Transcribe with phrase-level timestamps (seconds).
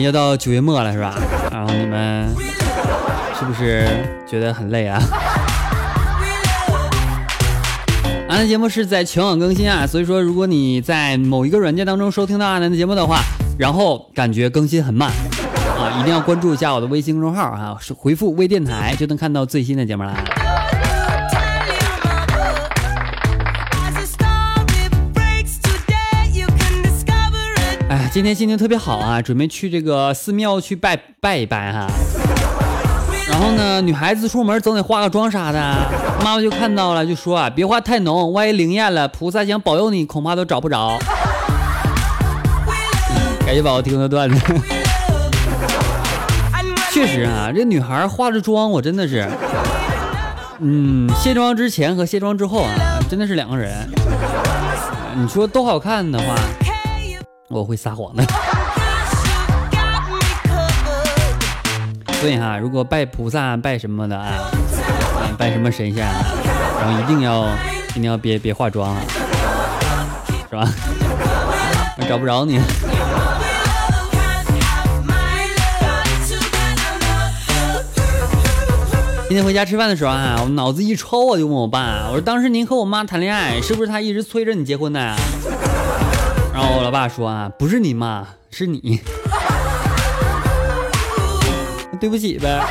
[0.00, 1.14] 要到九月末了是吧？
[1.50, 2.28] 然后你们
[3.38, 3.86] 是不是
[4.26, 5.02] 觉得很累啊？
[8.28, 13.20] 阿南节目是在全网更新啊，所以说如果你在某一个软件当中收听到阿南的节目的话，
[13.58, 15.10] 然后感觉更新很慢
[15.78, 20.51] 啊，一定要关注一下我的微信公众号啊，回复“微电台”就能看到最新的节目了。
[27.92, 31.86] 哎，今天心情特别好啊，准备去这个寺庙去拜拜一拜哈。
[33.28, 35.58] 然后呢，女孩子出门总得化个妆啥的，
[36.24, 40.98] 妈妈就看到了，就说啊，别化太浓，万一灵验了，菩萨想保佑你，恐怕都找不着。
[43.44, 44.40] 感谢宝宝提供的段子。
[46.90, 49.28] 确实啊，这女孩化着妆，我真的是，
[50.60, 52.72] 嗯，卸妆之前和卸妆之后啊，
[53.10, 53.86] 真的是两个人。
[55.14, 56.34] 你说都好看的话。
[57.52, 58.24] 我会撒谎的，
[62.20, 64.32] 所以哈，如果拜菩萨、拜什么的啊，
[65.36, 66.06] 拜什么神仙，
[66.80, 67.46] 然后一定要
[67.90, 69.02] 一定要别别化妆啊，
[70.48, 70.66] 是吧？
[71.98, 72.58] 我找不着你。
[79.28, 85.16] 今天回家吃饭的时候啊，我脑子一抽，我就问我爸，我说当时您和我妈谈恋爱，是不是她一直催着你结婚的呀？
[86.52, 89.00] 然后我老爸说啊，不是你妈，是你，
[91.98, 92.62] 对不起呗。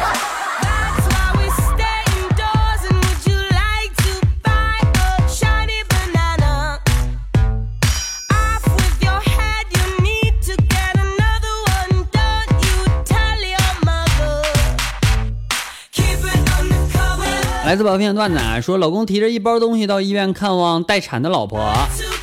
[17.63, 21.73] 来自宝片的段子啊，说老公提着一包东西到医院看望待产的老婆。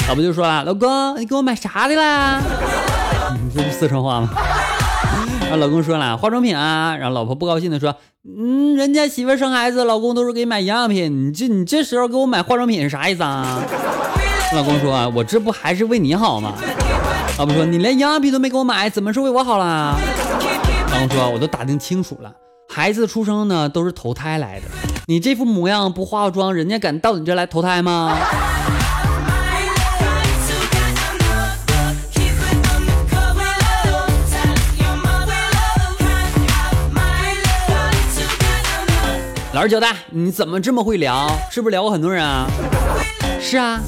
[0.09, 2.41] 老婆就说了：“老公，你给我买啥的啦？”
[3.45, 4.31] 你这是四川话吗？
[5.43, 7.95] 然后老公说了：“化妆品啊。”然后老婆不高兴的说
[8.27, 13.63] ：“嗯，人家媳妇生孩子，老公都是给买营养品，你这你这时候给我买化妆品是啥意思啊？”
[14.57, 16.55] 老公说：“我这不还是为你好吗？”
[17.39, 19.95] 老婆说：“你连营养品都没给我买，怎么是为我好啦？”
[20.91, 22.33] 老公说：“我都打听清楚了，
[22.71, 24.67] 孩子出生呢都是投胎来的，
[25.07, 28.17] 你这副模样不化妆，人家敢到你这来投胎吗？”
[39.59, 41.29] 老实交代，你怎么这么会聊？
[41.51, 42.47] 是不是聊过很多人啊？
[43.41, 43.81] 是啊，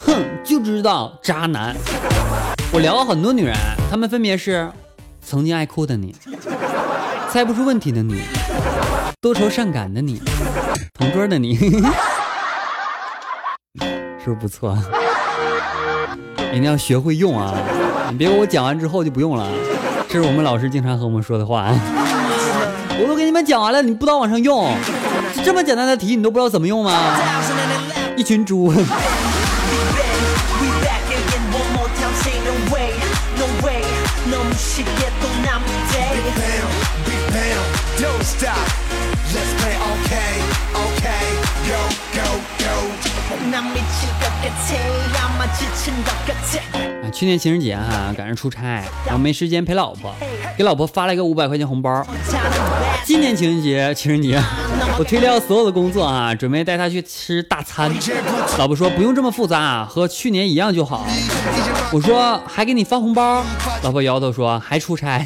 [0.00, 1.76] 哼，就知道渣男。
[2.72, 3.54] 我聊过很多女人，
[3.90, 4.72] 她们分别是：
[5.20, 6.16] 曾经爱哭的你，
[7.28, 8.22] 猜不出问题的你，
[9.20, 10.18] 多愁善感的你，
[10.94, 11.56] 同桌的你，
[14.18, 14.78] 是不是不错？
[16.52, 17.52] 一定要学会用啊！
[18.10, 19.46] 你别给我讲完之后就不用了，
[20.08, 21.70] 这是我们老师经常和我们说的话。
[22.94, 24.70] 我都给你们讲完了，你不知道往上用。
[25.44, 26.92] 这么简单的题，你都不知道怎么用吗？
[28.16, 28.72] 一群猪。
[47.02, 50.14] 啊，去年情人节哈，赶上出差，然后没时间陪老婆，
[50.56, 52.04] 给老婆发了一个五百块钱红包。
[53.04, 54.40] 今年情人节，情人节，
[54.98, 57.92] 我推掉所有的工作啊，准备带她去吃大餐。
[58.58, 61.06] 老婆说不用这么复杂，和去年一样就好。
[61.90, 63.42] 我说还给你发红包，
[63.82, 65.24] 老婆摇头说还出差。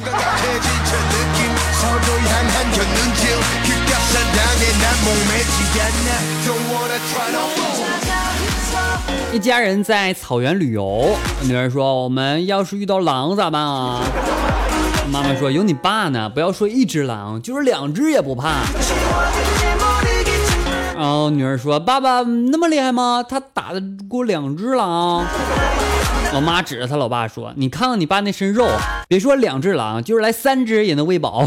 [9.37, 14.01] 一家人在草原旅游，女儿说：“我们要是遇到狼咋办啊？”
[15.13, 18.63] 妈妈说：“有你爸呢，不要说一只狼，就是两只也不怕。”
[20.97, 23.23] 然后女儿说：“爸爸那么厉害吗？
[23.29, 25.27] 他打得过两只狼？”
[26.33, 28.67] 我妈指着他老爸说：“你看看你爸那身肉，
[29.07, 31.45] 别说两只狼，就是来三只也能喂饱。”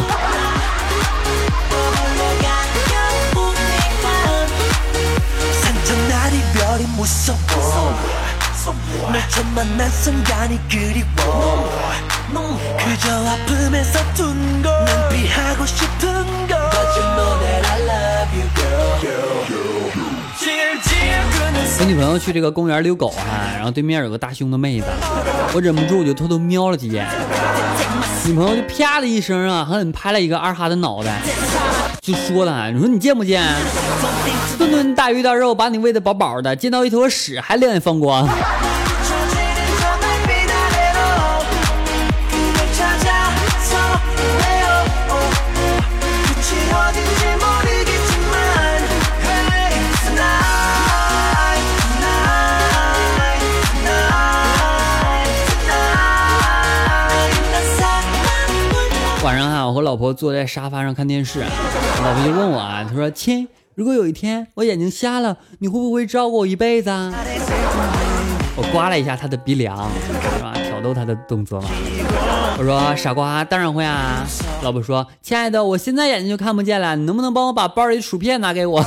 [21.81, 23.23] 我女朋友去这个公园遛狗哈，
[23.55, 24.85] 然后对面有个大胸的妹子，
[25.53, 27.07] 我忍不住我就偷偷瞄了几眼，
[28.25, 31.19] 女朋友就啪的一声啊，狠狠拍了一个二哈的脑袋，
[32.01, 33.43] 就说了，你说你贱不贱？
[34.59, 38.27] 顿顿大鱼大肉把你喂得饱饱的，见到一坨屎还两眼放光。
[59.79, 67.13] 我老婆坐在沙发上看电视，老婆就问我啊，她说：“亲，如果有一天我眼睛瞎了，你会不会照顾我一辈子啊？”
[68.57, 70.51] 我刮了一下她的鼻梁，是吧？
[70.67, 71.69] 挑逗她的动作嘛。
[72.57, 74.27] 我说：“傻瓜，当然会啊。”
[74.61, 78.83] 老婆说：“亲爱的，我现在眼睛就看不见了，你能不能帮我把包里薯片拿给我？”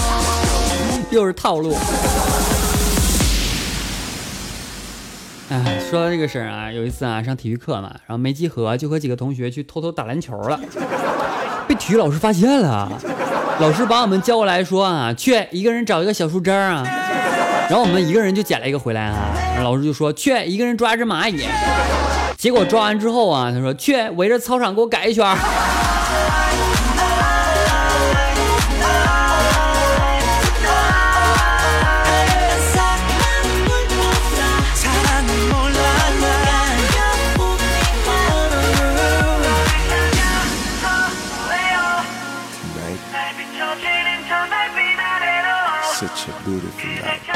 [1.12, 1.76] 又是套路。
[5.48, 10.58] 哎，说到这个事儿啊，有一次啊上体育课嘛，然后没集合，就和几个同学去偷偷打篮球了，
[11.68, 12.90] 被体育老师发现了，
[13.60, 16.82] 老师把我们叫过来说啊，去一个人找一个小树枝啊，
[17.70, 19.32] 然后我们一个人就捡了一个回来啊，
[19.62, 21.46] 老师就说去一个人抓一只蚂蚁，
[22.36, 25.24] 结果抓完之后啊，他说去围着操场给我改一圈。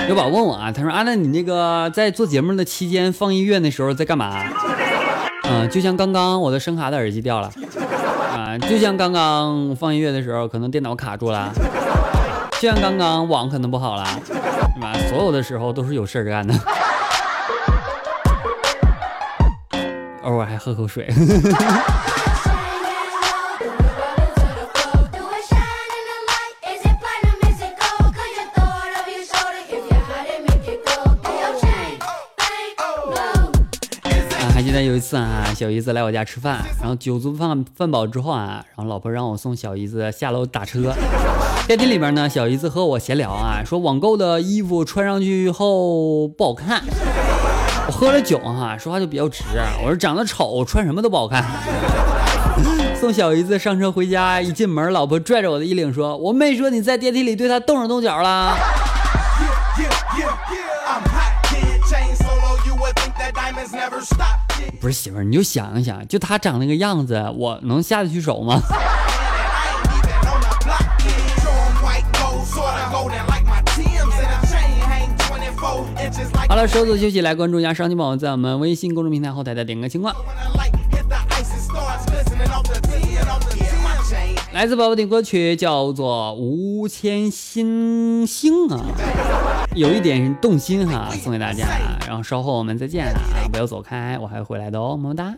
[0.08, 4.42] 有宝问我啊，他说啊，那你那个在做节目的期间放音乐那时候在干嘛？
[5.44, 7.50] 嗯，就像刚刚我的声卡的耳机掉了，
[8.36, 11.52] 啊，就像刚刚放音乐的时候可能电脑卡住了，
[12.60, 14.32] 就像刚刚网可能不好了，是
[14.80, 14.92] 吧？
[15.08, 16.54] 所有的时候都是有事儿干的，
[20.22, 21.08] 偶尔还喝口水。
[35.10, 40.94] 次啊，小姨子来我家吃饭，然后酒足饭饭饱之后啊，然后老婆让我送小姨子下楼打车。
[41.66, 46.80] 电梯里边呢，小姨子和我闲聊啊，说网购的衣服穿上去后不好看。
[47.88, 49.42] 我喝了酒哈，说话就比较直，
[49.82, 51.44] 我说长得丑穿什么都不好看。
[52.94, 58.54] 送小姨子上车回家，一进门，老婆拽着我的衣领说：“我没说你在电梯里对她动手动脚了。”
[64.80, 68.60] 不是媳妇儿，你就想一想，就他长那个样子，我能下得去手吗？
[76.48, 80.14] 好了，稍作休息，来关注一下商机宝宝在我们微信公众平台后台的点歌情况。
[84.60, 88.84] 来自宝宝的歌曲叫做《无牵星星》啊。
[89.74, 91.66] 有一点动心哈，送给大家，
[92.06, 95.34] 然后稍后我们再见啊，不要走开，我还会回来的哦，么么哒。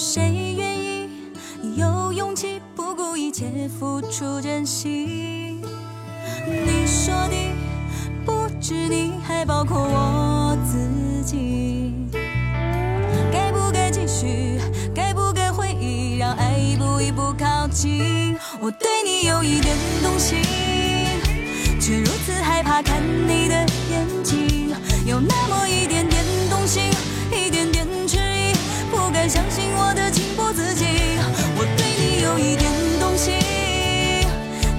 [0.00, 1.08] 谁愿意
[1.76, 5.60] 有勇气不顾一切付出真心，
[6.46, 7.34] 你说的
[8.24, 10.78] 不止你，还包括我自
[11.24, 11.92] 己。
[13.32, 14.60] 该不该继续？
[14.94, 16.16] 该不该回忆？
[16.16, 18.36] 让爱一步一步靠近。
[18.60, 20.38] 我对你有一点动心，
[21.80, 26.84] 却如此害怕看你的眼睛，有那么一点点动心，
[29.28, 30.88] 相信我的情不自禁。
[31.56, 33.34] 我对你有一点动心。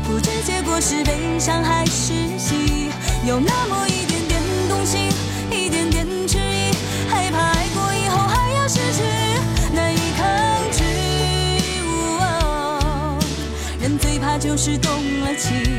[0.03, 2.89] 不知结果是悲伤还是喜？
[3.27, 5.11] 有那么一点点动心，
[5.51, 6.71] 一点点迟疑，
[7.07, 9.03] 害怕爱过以后还要失去，
[9.75, 10.25] 难以抗
[10.71, 10.83] 拒。
[13.81, 14.91] 人最怕就是动
[15.21, 15.78] 了情，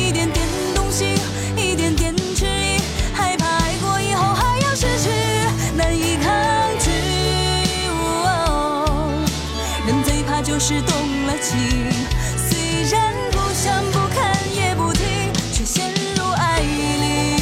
[10.63, 11.57] 是动了情，
[12.37, 15.01] 虽然不想不看也不听，
[15.51, 17.35] 却陷入爱里。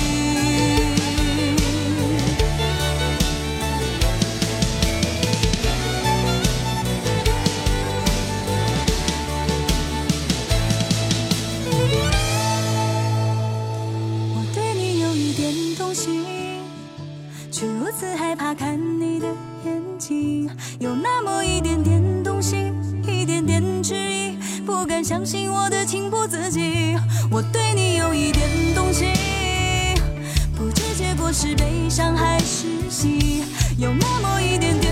[14.34, 16.24] 我对你有一点动心，
[17.52, 19.28] 却如此害怕看你的
[19.66, 20.50] 眼睛，
[20.80, 21.89] 有那么一点点
[25.30, 26.98] 信我的情不自禁。
[27.30, 29.14] 我对你有一点动心，
[30.58, 33.44] 不知结果是悲伤还是喜，
[33.78, 34.92] 有那么一点点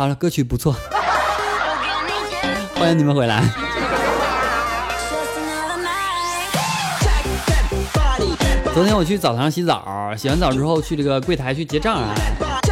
[0.00, 0.74] 好了，歌曲不错，
[2.74, 3.44] 欢迎你们回来。
[8.72, 12.14] 昨天我去澡堂洗澡，洗完澡之后去这个柜台去结账啊，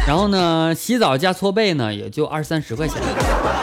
[0.07, 2.99] 然后呢，洗澡加搓背呢也就二三十块钱，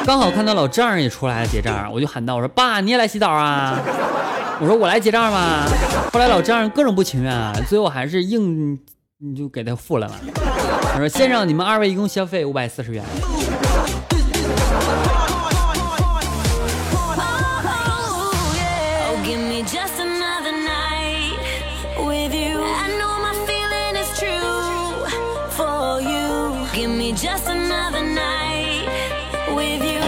[0.07, 3.81] 刚好看到老丈人也出来了结账，我就喊道：“我说爸，你也来洗澡啊？”
[4.63, 5.67] 我说我来结账吧。
[6.13, 8.79] 后来老丈人各种不情愿啊，最后还是硬
[9.37, 10.15] 就给他付了嘛。
[10.95, 13.05] 我说先生，你们二位一共消费五百四十元。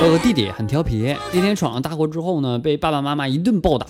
[0.00, 3.84] 我有个弟弟很调皮，那天闯了大祸之后呢，被爸爸妈妈一顿暴打，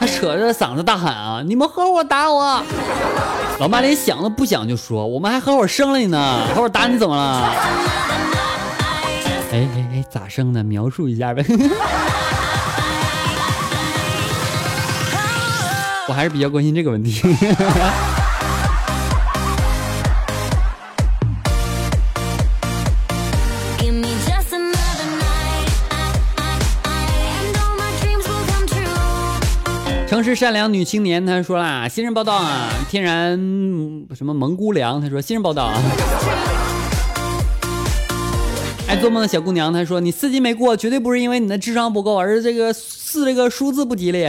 [0.00, 2.60] 他扯着嗓子大喊啊：“你们合伙打我！”
[3.60, 7.54] 老妈连想都不想就说：“我们还合伙生了你呢，合伙打你怎么了？”
[9.52, 10.64] 哎哎哎，咋生的？
[10.64, 11.44] 描述一下呗。
[16.08, 17.22] 我还是比较关心这个问题。
[30.22, 33.36] 城市善良女青年她说啦：“新人报道啊，天然
[34.14, 35.74] 什么蒙姑娘，她说新人报道啊。
[38.86, 44.24] ”爱做梦的小姑娘她说：“你四级没过，绝对不是因为你的智商不够，而是这个四这个数字不吉利。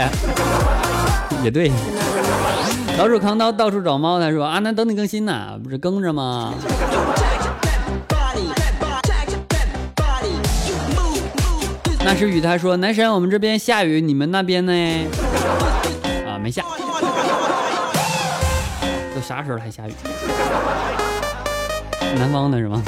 [1.46, 1.72] ”也对。
[2.98, 6.56] 老鼠扛刀到处找猫，他说：“啊，那等你更新呢，不是更着吗？”
[12.06, 14.74] 那时雨他说：“南山，我们这边下雨，你们那边呢？”
[16.44, 16.62] 啊，没下。
[19.16, 19.94] 都啥时候了还下雨？
[22.20, 22.84] 南方的是吗？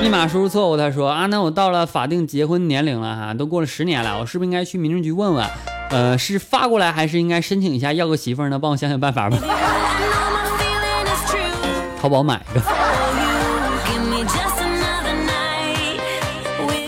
[0.00, 5.46] 密码输入错误，他说啊，那我到了法定结婚年龄了哈，都过了十年了，我是不是应该去民政局问问？
[5.90, 8.58] 呃，是发过来还是应该申请一下要个媳妇儿呢？
[8.58, 9.36] 帮我想想办法吧。
[12.00, 12.79] 淘宝买一个。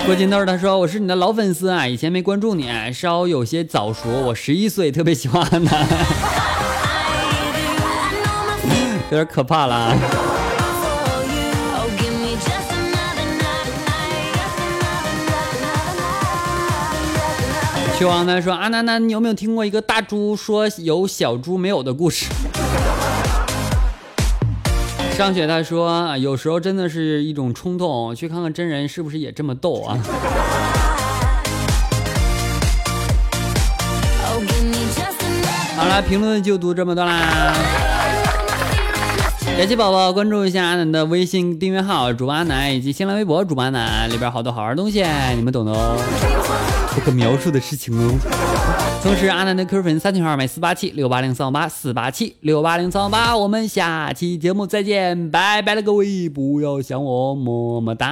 [0.04, 4.10] 郭金豆他说我是你的老粉丝啊，以前没关注你，稍有些早熟。
[4.10, 5.72] 我十一岁，特别喜欢安南，
[9.10, 9.96] 有点可怕了。
[17.98, 22.26] 秋王呢说阿南南，你有没有听过一个大猪说有小猪没有的故事？
[25.16, 29.96] 上雪他说，有时候真的是一种冲动，去看看真人是不是也这么逗啊？
[35.76, 37.54] 好了，评论就读这么多啦。
[39.56, 45.04] 感谢宝宝关注一下阿南的微信订阅号主播阿南以及新浪微博主播阿南，里边好多好玩东西，
[45.36, 45.96] 你们懂的哦，
[46.94, 48.18] 不可描述的事情哦。
[49.02, 58.08] 同时，阿南的 Q 粉三群号买四八七六八零三八四八七六八零三八，我们下期节目再见，拜拜了各位，不要想我，么么哒。